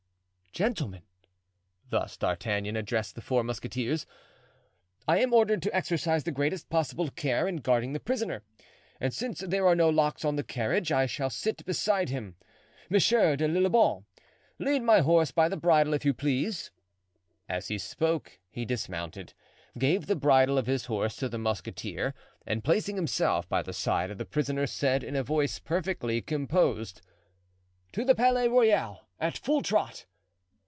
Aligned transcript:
"Gentlemen," 0.53 1.03
thus 1.89 2.17
D'Artagnan 2.17 2.75
addressed 2.75 3.15
the 3.15 3.21
four 3.21 3.41
musketeers, 3.41 4.05
"I 5.07 5.19
am 5.19 5.33
ordered 5.33 5.61
to 5.61 5.73
exercise 5.73 6.25
the 6.25 6.33
greatest 6.33 6.69
possible 6.69 7.07
care 7.09 7.47
in 7.47 7.61
guarding 7.61 7.93
the 7.93 8.01
prisoner, 8.01 8.43
and 8.99 9.13
since 9.13 9.39
there 9.39 9.65
are 9.65 9.77
no 9.77 9.87
locks 9.87 10.23
to 10.23 10.31
the 10.33 10.43
carriage, 10.43 10.91
I 10.91 11.05
shall 11.05 11.29
sit 11.29 11.63
beside 11.63 12.09
him. 12.09 12.35
Monsieur 12.89 13.37
de 13.37 13.47
Lillebonne, 13.47 14.03
lead 14.59 14.81
my 14.83 14.99
horse 14.99 15.31
by 15.31 15.47
the 15.47 15.55
bridle, 15.55 15.93
if 15.93 16.03
you 16.03 16.13
please." 16.13 16.69
As 17.47 17.69
he 17.69 17.77
spoke 17.77 18.37
he 18.49 18.65
dismounted, 18.65 19.33
gave 19.77 20.07
the 20.07 20.17
bridle 20.17 20.57
of 20.57 20.67
his 20.67 20.87
horse 20.87 21.15
to 21.15 21.29
the 21.29 21.39
musketeer 21.39 22.13
and 22.45 22.61
placing 22.61 22.97
himself 22.97 23.47
by 23.47 23.61
the 23.61 23.71
side 23.71 24.11
of 24.11 24.17
the 24.17 24.25
prisoner 24.25 24.67
said, 24.67 25.01
in 25.01 25.15
a 25.15 25.23
voice 25.23 25.59
perfectly 25.59 26.21
composed, 26.21 27.01
"To 27.93 28.03
the 28.03 28.13
Palais 28.15 28.49
Royal, 28.49 29.07
at 29.17 29.37
full 29.37 29.61
trot." 29.61 30.05